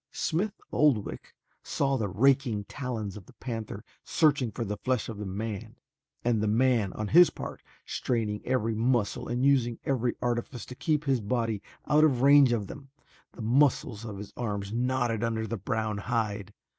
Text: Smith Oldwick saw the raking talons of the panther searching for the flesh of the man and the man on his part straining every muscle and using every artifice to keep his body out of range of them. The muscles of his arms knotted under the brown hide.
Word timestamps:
Smith 0.13 0.59
Oldwick 0.71 1.35
saw 1.61 1.95
the 1.95 2.07
raking 2.07 2.63
talons 2.63 3.15
of 3.15 3.27
the 3.27 3.33
panther 3.33 3.83
searching 4.03 4.49
for 4.51 4.65
the 4.65 4.77
flesh 4.77 5.07
of 5.09 5.19
the 5.19 5.27
man 5.27 5.75
and 6.25 6.41
the 6.41 6.47
man 6.47 6.91
on 6.93 7.09
his 7.09 7.29
part 7.29 7.61
straining 7.85 8.41
every 8.43 8.73
muscle 8.73 9.27
and 9.27 9.45
using 9.45 9.77
every 9.85 10.15
artifice 10.19 10.65
to 10.65 10.73
keep 10.73 11.03
his 11.03 11.21
body 11.21 11.61
out 11.85 12.03
of 12.03 12.23
range 12.23 12.51
of 12.51 12.65
them. 12.65 12.89
The 13.33 13.43
muscles 13.43 14.03
of 14.03 14.17
his 14.17 14.33
arms 14.35 14.73
knotted 14.73 15.23
under 15.23 15.45
the 15.45 15.55
brown 15.57 15.99
hide. 15.99 16.51